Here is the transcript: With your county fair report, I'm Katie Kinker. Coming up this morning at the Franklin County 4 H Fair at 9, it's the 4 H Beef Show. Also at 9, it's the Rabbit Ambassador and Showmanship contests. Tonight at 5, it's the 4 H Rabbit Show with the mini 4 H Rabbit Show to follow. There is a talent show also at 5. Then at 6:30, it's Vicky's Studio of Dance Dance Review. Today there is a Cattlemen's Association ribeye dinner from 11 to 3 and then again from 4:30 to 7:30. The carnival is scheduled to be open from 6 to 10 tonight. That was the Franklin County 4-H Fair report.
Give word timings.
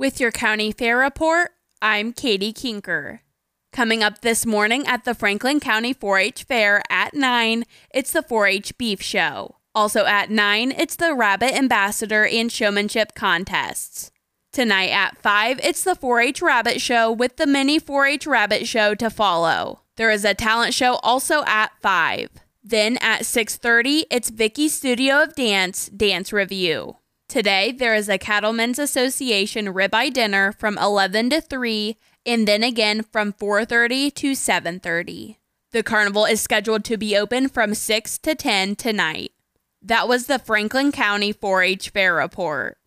With 0.00 0.18
your 0.18 0.32
county 0.32 0.72
fair 0.72 0.96
report, 0.96 1.50
I'm 1.82 2.14
Katie 2.14 2.54
Kinker. 2.54 3.18
Coming 3.70 4.02
up 4.02 4.22
this 4.22 4.46
morning 4.46 4.86
at 4.86 5.04
the 5.04 5.14
Franklin 5.14 5.60
County 5.60 5.92
4 5.92 6.18
H 6.18 6.44
Fair 6.44 6.82
at 6.88 7.12
9, 7.12 7.64
it's 7.92 8.10
the 8.10 8.22
4 8.22 8.46
H 8.46 8.78
Beef 8.78 9.02
Show. 9.02 9.56
Also 9.74 10.06
at 10.06 10.30
9, 10.30 10.72
it's 10.72 10.96
the 10.96 11.12
Rabbit 11.12 11.54
Ambassador 11.54 12.26
and 12.26 12.50
Showmanship 12.50 13.14
contests. 13.14 14.10
Tonight 14.54 14.88
at 14.88 15.18
5, 15.18 15.60
it's 15.62 15.84
the 15.84 15.94
4 15.94 16.20
H 16.20 16.40
Rabbit 16.40 16.80
Show 16.80 17.12
with 17.12 17.36
the 17.36 17.46
mini 17.46 17.78
4 17.78 18.06
H 18.06 18.26
Rabbit 18.26 18.66
Show 18.66 18.94
to 18.94 19.10
follow. 19.10 19.82
There 19.96 20.10
is 20.10 20.24
a 20.24 20.32
talent 20.32 20.72
show 20.72 20.94
also 21.02 21.44
at 21.44 21.72
5. 21.82 22.30
Then 22.64 22.96
at 23.02 23.26
6:30, 23.26 24.06
it's 24.10 24.30
Vicky's 24.30 24.72
Studio 24.72 25.22
of 25.22 25.34
Dance 25.34 25.90
Dance 25.90 26.32
Review. 26.32 26.96
Today 27.30 27.70
there 27.70 27.94
is 27.94 28.08
a 28.08 28.18
Cattlemen's 28.18 28.80
Association 28.80 29.66
ribeye 29.66 30.12
dinner 30.12 30.50
from 30.50 30.76
11 30.76 31.30
to 31.30 31.40
3 31.40 31.96
and 32.26 32.48
then 32.48 32.64
again 32.64 33.04
from 33.04 33.32
4:30 33.32 34.12
to 34.16 34.32
7:30. 34.32 35.36
The 35.70 35.84
carnival 35.84 36.24
is 36.24 36.40
scheduled 36.40 36.84
to 36.86 36.96
be 36.96 37.16
open 37.16 37.48
from 37.48 37.76
6 37.76 38.18
to 38.18 38.34
10 38.34 38.74
tonight. 38.74 39.30
That 39.80 40.08
was 40.08 40.26
the 40.26 40.40
Franklin 40.40 40.90
County 40.90 41.32
4-H 41.32 41.90
Fair 41.90 42.16
report. 42.16 42.78